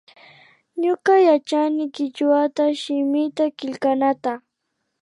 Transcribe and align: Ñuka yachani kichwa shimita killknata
Ñuka 0.81 1.13
yachani 1.27 1.83
kichwa 1.95 2.41
shimita 2.81 3.43
killknata 3.57 4.31